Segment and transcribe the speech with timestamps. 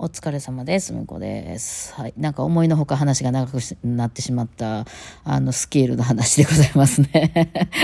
[0.00, 0.92] お疲れ様です。
[0.92, 1.92] むこです。
[1.92, 2.14] はい。
[2.16, 4.86] なんか思いのほか話が長くなってしまった、
[5.24, 7.32] あの、スケールの話でございますね。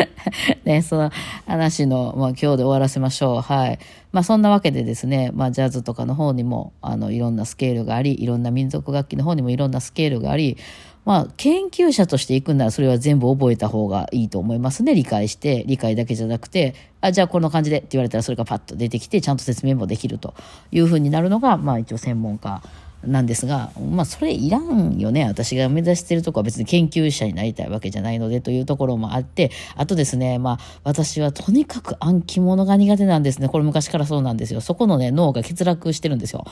[0.64, 1.10] ね、その
[1.44, 3.40] 話の、まあ今日で終わらせましょう。
[3.40, 3.80] はい。
[4.12, 10.56] まあそんなわけでですね、まあジャズとかの方にも、あの、いろんなスケールがあり、いろんな民族楽器の方にもいろんなスケールがあり、
[11.04, 14.94] まあ、研究者として行くならそれは全部覚えた方がいいと思いますね。
[14.94, 20.34] 理解して、理解だけじゃなくて、あ、じゃあこの感じでって言われたらそれがパッと出てきて、ちゃんと説明もできると
[20.72, 22.62] いうふうになるのが、まあ一応専門家
[23.06, 25.24] なんですが、まあそれいらんよね。
[25.24, 33.48] 私が目指してるとこは別に研究者になりたいわけじゃないのでというところもあって、あとですね、まあ私はとにかく暗記物が苦手なんですね。
[33.48, 34.62] これ昔からそうなんですよ。
[34.62, 36.46] そこのね、脳が欠落してるんですよ。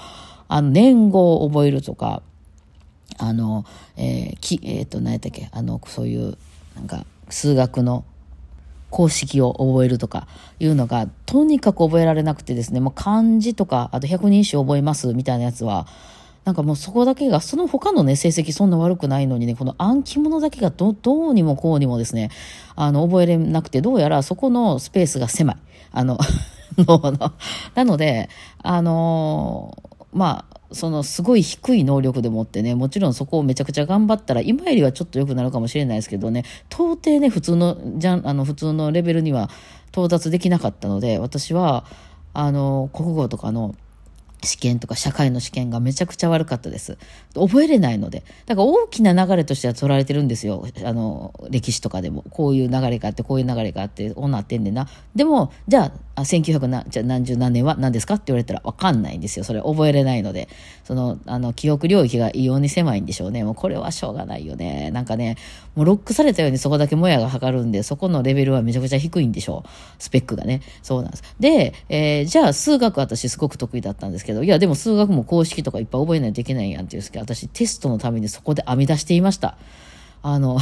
[0.49, 2.23] あの、年号を覚えるとか、
[3.23, 3.65] あの、
[3.97, 6.37] えー、き、えっ、ー、と、何やったっけ、あの、そういう、
[6.75, 8.05] なんか、数学の
[8.91, 10.27] 公式を覚えるとか
[10.59, 15.87] いうのが、とにかく覚えられなくてですね、もう漢字とか、あと百人一首覚えますみたいなやつは、
[16.45, 22.31] なんかもうそこだけが、その他のね、成績そんな悪くないのにね、この暗記物だけがど、どうにもこうにもですね、
[22.75, 25.57] あの、覚えれなくて、どうやらそこのスペースが狭い。
[25.93, 26.19] あの、
[26.77, 27.33] の。
[27.77, 28.29] なので、
[28.63, 29.79] あの
[30.13, 39.51] まあ、そのすごい低い能力でもってね、もちろんそこをめちゃくちゃ頑張ったら、今よりはちょっと良くなるかもしれないですけどね、到底ね、普通の、じゃん、あの、普通のレベルには
[39.91, 41.85] 到達できなかったので、私は、
[42.35, 43.75] あの、国語とかの、
[44.45, 46.99] 試験とか社会の試験がめちゃくちゃ悪かったです。
[47.35, 48.25] 覚えれないので。
[48.47, 50.67] だから大きな流れとしては取られてるんですよ。
[50.85, 52.25] あの、歴史とかでも。
[52.31, 54.89] こういう流れがあって、こういう流れがあって、こうなってんねんな。
[55.15, 58.15] でも、じゃあ、あ1900何じゃ何十何年は何ですか？
[58.15, 59.45] って言われたらわかんないんですよ。
[59.45, 60.49] それ覚えれないので。
[60.85, 63.45] その、あの、記憶領域が異様に狭いんでしょうね。
[63.45, 64.91] もうこれはしょうがないよね。
[64.91, 65.37] なんかね、
[65.75, 69.69] もうロックされたようにそこだけもやが測るんで、そこのレベルはめちゃくちゃ低いんでしょう。
[69.99, 70.61] スペックがね。
[70.83, 71.23] そうなんです。
[71.41, 79.57] で、えー、じゃあ数学私すごく得意だったんですけど、いや、でも数学も公式とかいっぱい覚えないといけないやんっていうんですけど、私テストのためにそこで編み出していました。
[80.23, 80.59] あの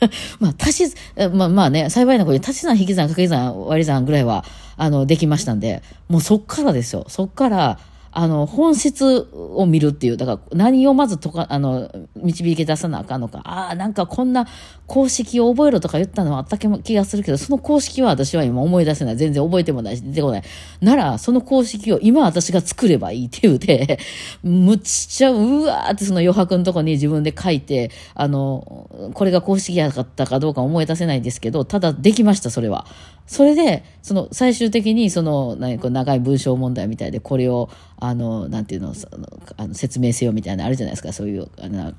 [0.40, 0.94] まあ、足し、
[1.32, 4.44] まあまあね、幸いなことに足し算、引き算、掛け算、割り算ぐらいは、
[4.76, 7.04] あの、できましたんで、もうそっからですよ。
[7.08, 7.78] そっから、
[8.16, 13.40] あの、本質を見るっていう、だから何をまずとか、あの、導き出さなあかんのか。
[13.44, 14.46] ああ、なんかこんな
[14.86, 19.16] 公式を覚えろとか言ったのはあった気がするけど、その公式は私は今思い出せない。
[19.16, 20.42] 全然覚えてもないし、出てこない。
[20.80, 23.98] なら、その公式を今私が作ればいいって言うて、
[24.44, 32.86] むっちゃ、うわーってその余白のとこに自分で書いて、あの、これが公式やったかどうか思い出せないんですけど、ただできました、それは。
[33.26, 37.70] それで、その最終的にその、何こう長い文章問題みたいで、これを、
[38.08, 39.26] あの、なんていうの、その
[39.56, 41.94] あの説明せよみたいなあるじゃないですか、そういう、あの、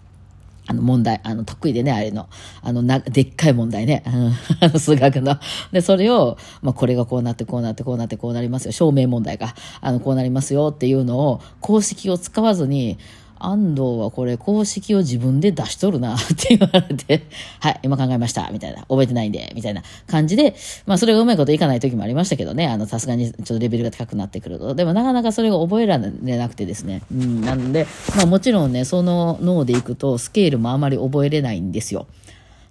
[0.67, 2.27] あの問題、あの、得意でね、あれの、
[2.61, 4.03] あの、な、でっかい問題ね、
[4.61, 5.37] あの、数学の。
[5.71, 8.71] で、それを、まあ、これがこうなって、こうなって、こうなって、こうなりますよ。
[8.71, 12.97] 証明問題が、あの、こうなりますよっていうのを、公式を使わずに、
[13.39, 17.23] 安藤はこれ公式を自分で出しとるなって言われて、
[17.59, 18.81] はい、今考えました、みたいな。
[18.83, 24.75] 覚えてないんで、みたいな感じで、まあそれがうまいこといかない時もありましたけどね、あの、さすがにちょっとレベルが高くなってくると。
[24.75, 27.01] でもなかなかそれが覚えられなくてですね。
[27.11, 32.07] うん、なんで、まあもちろんね、その脳でいくとスケールもあまり覚えれないんですよ。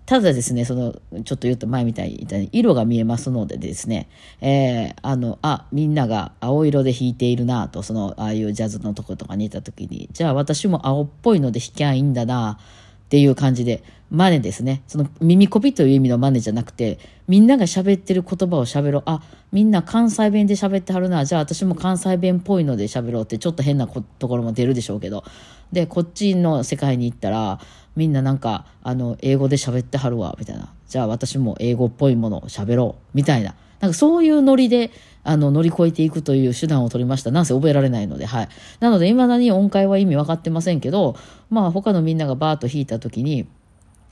[0.06, 4.08] ただですね、その、ちょっと言うと前みたいに、色が見えますのでですね、
[4.42, 12.58] えー、あの、あ、みんなが青色で弾いているなと、その、ああいうジャズのとことかにいた時に、じゃあ私も青っぽいので弾きゃいいんだな、
[13.14, 14.82] っていう感じで、真似ですね。
[14.88, 16.98] その耳コピという意味の真似じゃなくて、
[17.28, 19.02] みんなが喋ってる言葉を喋ろう。
[19.06, 21.24] あ、みんな関西弁で喋ってはるな。
[21.24, 25.22] じゃあ私も関西弁っぽいので喋ろうって、ちょっと変なところも出るでしょうけど。
[25.70, 27.60] で、こっちの世界に行ったら、
[27.94, 30.72] みんななんか、あの、英語で喋ってはるわ、みたいな。
[30.88, 33.54] じゃあ私も英語っぽいものを喋ろう、みたいな。
[33.84, 34.90] なんかそういうノリで、
[35.24, 37.30] あの、乗り越えていくという手段を取りました。
[37.30, 38.48] なんせ覚えられないので、はい。
[38.80, 41.16] なので、未だに音階は意味分かってませんけど、
[41.50, 43.46] まあ、他のみんながバーッと弾いた時に、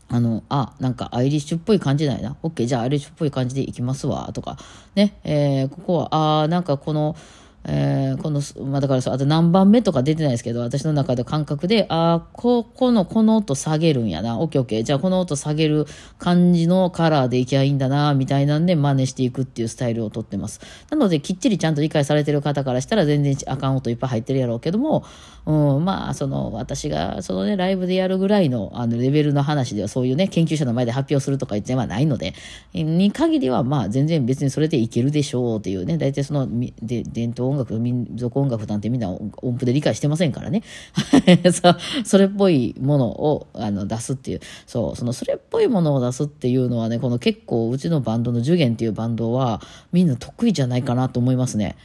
[0.08, 2.36] あの、あ、なんかアイリッシュっぽい感じないな。
[2.42, 4.58] オッケー、じゃあアイリッシュっぽい感じでいきますわ、とか。
[4.94, 7.16] ね、えー、ここは、あなんかこの、
[7.64, 14.40] えー、この、まあ、だからあと何番目とか出てないですけど、私の中で感覚で、ああ、こ、この、この音下げるんやな。
[14.40, 14.84] オッケーオッケー。
[14.84, 15.86] じゃあこの音下げる
[16.18, 20.60] 感じのカラーでいきゃいいんだな、みたいなんで真似していくっていうスタイルをとってます。
[20.90, 25.04] なので、きっちりちゃんと理解されてる方からしたら全然あかん音いっぱい入ってるやろうけども、
[25.44, 32.34] うん、まあ、その、私が、そのね、ライブでやるぐらいの、あの、レベルの話では、そういうね、研究者の前で発表するとか言ってはないので、
[32.74, 36.48] に限りは、まあ、全然別にそれでいけるでしょうっていうね、大体その、
[36.82, 40.62] で伝統音楽、民族音楽なんてみんな音符で理解してませんからね。
[41.52, 49.60] そそれっぽいものをあの出すっていう、そう、そのそれっぽいものを出すっていうのはね、この結構うちのバンドの受験っていうバンドは
[49.92, 51.76] みんな得意じゃないかなと思いますね。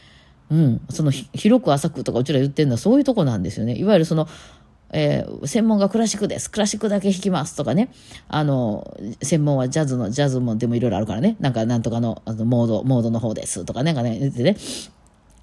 [0.49, 3.75] うん、その広く浅くとかうちら言ってるのはそういうとこなんですよね。
[3.77, 4.27] いわゆるその、
[4.91, 6.49] えー専門がクラシックです。
[6.49, 7.89] クラシックだけ弾きますとかね。
[8.27, 11.35] あの、専門はジャズの、ジャズもでもいろいろあるからね。
[11.39, 13.93] なんかなんとかのあのモード、モードの方ですとかね。
[13.93, 14.55] なんかね、言ってね。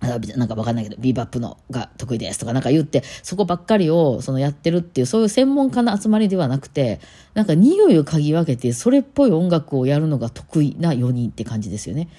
[0.08, 7.00] なんかわかんないけど、ビーバップのが得意ですとかなんか言って、そこばっかりをそのやってるっていう、そういう専門家の集まりではなくて、
[7.34, 12.04] なんか匂いを嗅ぎ分けて、それっぽい音楽をやるのが得意な4人って感じですよね。
[12.04, 12.10] だ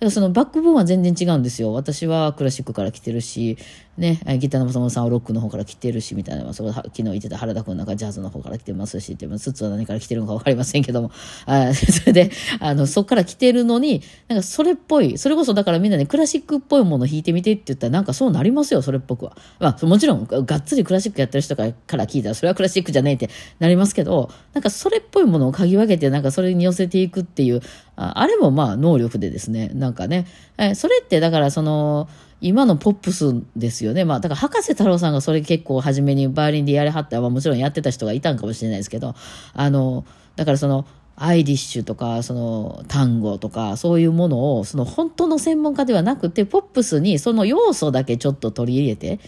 [0.00, 1.72] からそのバックボーンは全然違うんですよ。
[1.72, 3.56] 私はクラシックから来てるし、
[3.96, 11.12] ね、ギターの松本さんはロックの方から来てるし、みたいな、そこ昨日言ってた原田君なんかジャズの方から来てますし、って、スーツは何から来てるのかわかりませんけども、
[11.46, 12.30] あ それで、
[12.60, 19.36] あの、そこから来てるのに、なんかそれっぽい、それこそだからみんなね、クラシックっぽいもの弾いてみてって言ったら、なんかそうなりますよ、それっぽくは。
[19.60, 27.60] まあ、もちろん、がっつりクラシックやってる人からから聞いたら、それはクラシックじゃねえってなりますけど、なんかそれっぽいものを嗅ぎ分けて、なんかそれに寄せていくっていう、
[27.96, 30.26] ああれもまあ能力でですね、なんかね、
[30.58, 32.08] えそれってだからその、
[32.40, 34.04] 今のポップスですよね。
[34.04, 39.14] まあ、だから博士太郎さんがそれ結構初めにバーリンでやれはったまあもちろんやってた人がいたんかもしれないですけど、
[39.54, 40.04] あの、
[40.36, 40.86] だからその、
[41.16, 49.20] アイリッシュとか、その、単語とか、そういうものを、その本当の専門家ではなくて、ポップスにその要素だけちょっと取り入れて、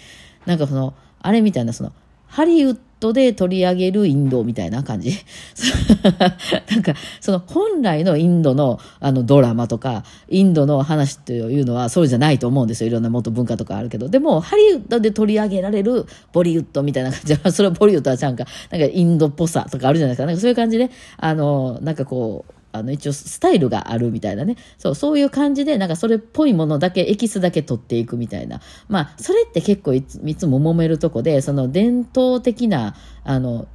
[0.46, 1.92] なんかその、あれみたいな、その、
[2.26, 5.12] ハリウッドで取り上げるインドみたいな感じ。
[6.70, 12.88] なんか、その本来のインドのあのドラマとか、インドの話というのはそうじゃないと思うんですよ。
[12.88, 14.08] いろんな元文化とかあるけど。
[14.08, 20.26] でも、ハリウッドで取り上げられるボリウッドみたいな感じ、それはボリウッドはちゃんか、なんかインドっぽさとかあるじゃないですか。
[20.26, 24.56] なんかそういう感じで、あの、なんかこう、あの一応スタイルがあるみたいなね。
[24.78, 28.60] そう、そういう感じで、なんかそれっぽいものだけ、エキスだけ取っていくみたいな。
[28.88, 32.94] まあ、それって結構いついつも揉めるとこで、その伝統的な、
[33.24, 33.66] あの、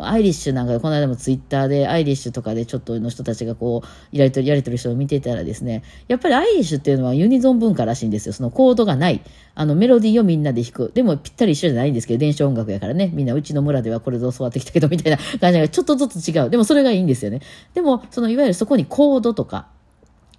[0.00, 8.32] アイリッシュなんかこの間もツイッターでアイリッシュとかでちょっとの人たちがこうやりとりやりとり人を見てたらですねやっぱりアイリッシュっていうのはユニゾン文化らしいんですよ。
[8.32, 9.22] そのコードがない。
[9.54, 10.92] あのメロディーをみんなで弾く。
[10.94, 13.10] でもぴったり一緒じゃないんですけど電子音楽やからね。
[13.14, 16.50] みんなうちの村ではこれで教わってきたけどみたいな感じがちょっとずつ違う。
[16.50, 17.40] でもそれがいいんですよね。
[17.74, 19.68] でもそのいわゆるそこにコードとか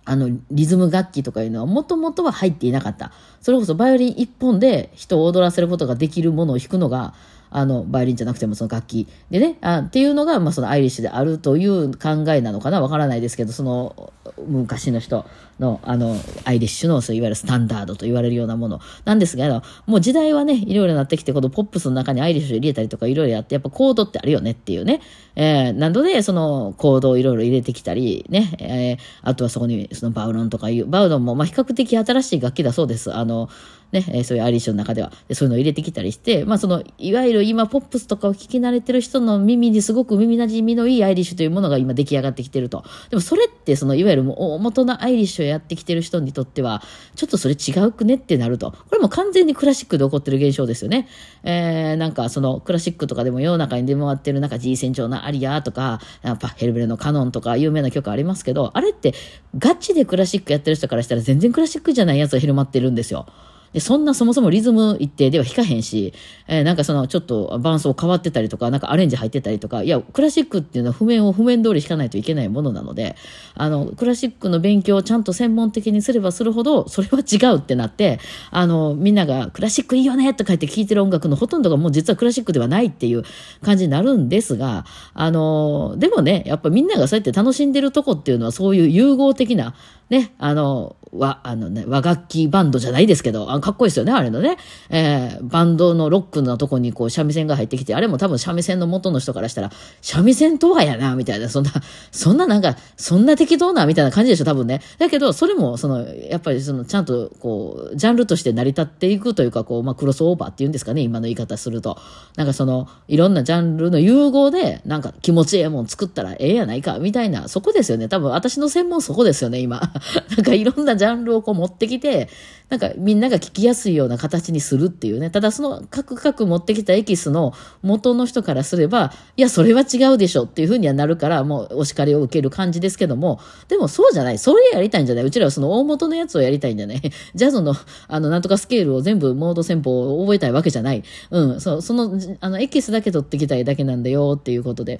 [0.07, 3.11] あの、リズム楽器とかいうのはもともとは入っていなかった。
[3.41, 7.13] それこそバイオリン一本で人を踊らせることができるものを弾くのが、
[7.49, 14.13] あの、バイオリンじゃなくてもその楽器でね、あっていうのが、まあそのアイリッシュであるという考えなのかなわからないですけど、その、
[14.47, 15.25] 昔の人
[15.59, 25.01] の、あの、アイリッシュの、そういわゆるスタンダードと言われるようなものなんですが、もう時代はね、いろいろなってきて、このポップスの中にアイリッシュ入れたりとかいろいろやって、やっぱコードってあるよねっていうね。
[25.35, 33.13] えー、なので、そのコードをいろいろ入れてきたり、ね、えー、あとはそこにそのバウロンとかいう、バウロンもま比較的新しい楽器だそうです。
[33.13, 33.49] あの、
[33.91, 35.11] ね、え、そういうアイリッシュの中では。
[35.31, 42.83] そういうのを入れてきたりして、まあその、いわゆる今ポップスとかを聞き慣れてる人の耳にすごく耳馴染みのいいアイリッシュというものが今出来上がってきてると。
[43.09, 46.83] でもそれってその、いわゆるもう元のアイリッシュをやってきてる人にとっては、
[47.15, 48.71] ちょっとそれ違うくねってなると。
[48.71, 51.07] これも完全にクラシックで起こってる現象ですよね。
[51.43, 59.13] えー、なんかそのクラシックとかでも世の中に出回ってるなんか G 戦場のアリアとか、やっぱヘルベルのカノンとか有名な曲ありますけど、あれって
[59.57, 63.27] ガチでクラシックやってる人からしたら全然クラシックじゃないやつが広まってるんですよ。
[63.73, 66.13] で、そんなそもそもリズム一定では弾かへんし、
[66.47, 73.15] えー、なんかそのちょっと伴奏変わってたりとか、なんかアレンジ入ってたりとか、いや、クラシックっていうのは譜面を譜面通り弾かないといけないものなので、
[73.55, 78.19] あの、クラシックの勉強をちゃんと専門的にすればするほど、それは違うってなって、
[78.51, 83.23] あの、みんながクラシックいいよねとか言って聴いてる音楽のほとんどがもう実はクラシックではないっていう
[83.61, 89.75] 感じになるんですが、あの、でもね、やっぱみんながそうやって楽しんでるとこっていうのはそういう融合的な、
[90.09, 94.57] ね、あの、和、あのね、和楽器バンドじゃないですけど、あかっこいいですよね、あれのね。
[94.89, 99.71] えー、バンドのロックのとこにこう三味線が入ってきて、あれも多分三味線の元の人からしたら、
[100.01, 101.71] 三味線とはやな、みたいな、そんな、
[102.11, 104.81] そんななんか、そんな適当な、みたいな感じでしょ、多分ね。
[104.97, 111.97] だけど、それも、その、やっぱりその、ちゃんと、こう、ジャンルとして成り立っていくというか、こう、まあ、クロスオーバーっていうんですかね、今の言い方すると。
[112.35, 118.07] なんかその、いろんなジャンルの融合で、なんか気持ちええもん作ったらええやないか、みたいな、そこですよね。
[118.07, 119.91] 多分私の専門そこですよね、今。
[120.35, 122.29] なんかいろんなジャンルをこう持ってきて、
[122.69, 125.29] なんかみんなが聞きやすいような形にするっていうね。
[125.29, 133.39] ただその各々持ってきたエキスの元の人からすれば、いや、それは違うでしょっていうふうにはなるから、もうお叱りを受ける感じですけども、
[133.69, 134.37] でもそうじゃない。
[134.37, 137.01] それやりたいんじゃないうちらはその大元のやつをやりたいんじゃない
[137.35, 137.73] ジャズの、
[138.07, 141.03] あの、なんとかスケールを全部モード戦法を覚えたいわけじゃない。
[141.31, 144.99] うん、そ、その、あの、エキスだけ取ってきたいだけなんだよっていうことで。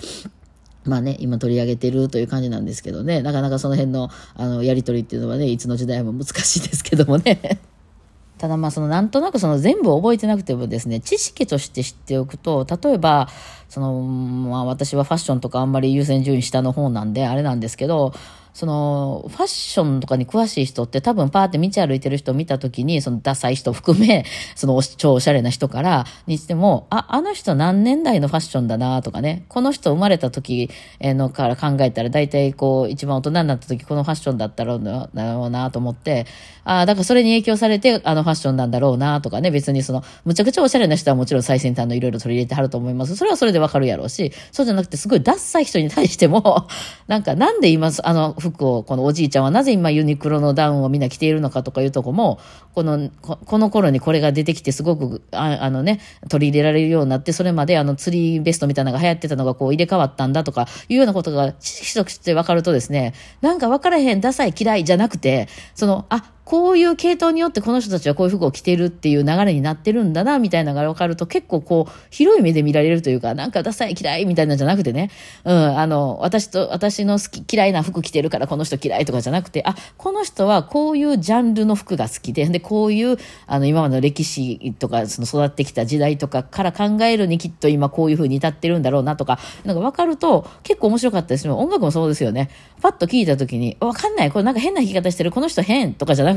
[0.89, 7.59] まあね、今取り上げてるという感じなんですけどね、なかなかその辺の、あの、やりとりっていうのはね、いつの時代も難しいですけどもね。
[8.37, 13.29] ただまあそのなんとなくその全部覚えてなくてもですね、知識として知っておくと、例えば、
[13.67, 18.13] その、まあ私はファッションとかあんまり優先順位下の方なんで、あれなんですけど、
[18.57, 24.25] その、ファッションとかに詳しい人って多分パーって道歩いてる人を見た時に、そのダサい人含め、
[24.57, 36.25] その超おしゃれな人からにしても、あ、あの人何年代のファッションだなとかね、この人生まれた時のから考えたら、大体こう、一番大人になった時このファッションだったろうなと思って、
[36.63, 43.15] ああ、だからそれに影響されてあのファッションなんだろうなとかね、別にその、むちゃくちゃおしゃれな人はもちろん最先端のいろいろ取り入れてはると思います。
[43.15, 46.67] それはそれでわかるやろうし、そうじゃなくてすごいダサい人に対しても、
[47.07, 52.39] なんかなんで今、あの服を、このおじいちゃんはなぜ今ユニクロのダウンをみんな着ているのかとかいうとこも、
[52.73, 55.99] この、この頃にこれが出てきてすごく、ああのね、
[56.29, 75.11] 取り入れられるようになって、それまであの釣りベストみたいなのが流行ってたのがこう入れ替わったんだとかいうようなことが知識として分かるとですね、なんか分からへん、ダサい、嫌いじゃなくて、その、あ、こういう系統によってこの人たちはこういう服を着てるっていう流れになってるんだな、みたいなのが分かると結構こう、広い目で見られるというか、なんかダサい嫌いみたいなんじゃなくてね、
[75.43, 91.49] うん、あの、私と、私の好き、嫌いな服着てるからこの人嫌いとかじゃなくて、あ、この人はこういうジャンルの服が好きで、 で、こういう、あの、今までの歴史とか、その育ってきた時代とかから考えるにきっと今こういう風に至ってるんだろうなとか、なんか分かると結構面白かったです。
[91.49, 92.49] 音楽もそうですよね。
[92.81, 96.36] パッと聞いた時に、わかんない、これなんか変な弾き方してる、この人変とかじゃなく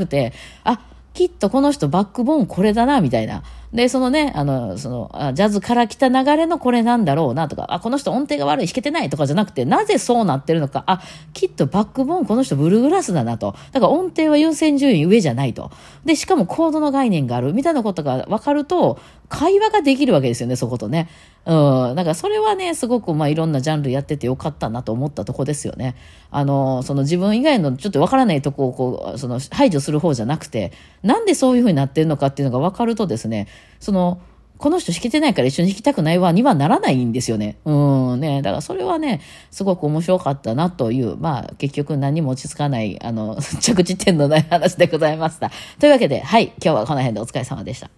[0.63, 0.79] あ、
[1.13, 3.43] きっとこの人バックボーンこれだな、みたいな。
[3.73, 11.01] で、そのね、あの、その、ジャズから来た流れのこれなんだろうなとか、あ、この人音程が悪い、弾けてないとかじゃなくて、なぜそうなってるのか、あ、
[11.33, 13.55] きっとバックボーンこの人ブルーグラスだなと。
[13.71, 15.71] だから音程は優先順位上じゃないと。
[16.03, 18.99] で、しかもコードの概念がある、みたいなことが分かると、
[19.31, 21.07] 会話ができるわけですよね、そことね。
[21.45, 21.53] う
[21.93, 21.95] ん。
[21.95, 25.95] だからそれはね、すごくまあいろんなジャンルやっててよかったなと思ったとこですよね。
[26.31, 33.47] あの、その自分以外のちょっとわからないとこをこう、その排除する方じゃなくて、なんでそういうふうになってるのかっていうのが分かるとですね、
[33.79, 34.21] その、
[34.61, 37.57] この人弾けてないから一緒に弾きたくないわにはならないんですよね。
[37.65, 38.43] うんね。
[38.43, 45.51] だからそれはね、すごく面白かったなという、まあ結局何も落ち着かない、あの、 着地点のない話でございました。
[45.79, 47.89] というわけで、はい、今日はこの辺でお疲れ様でした。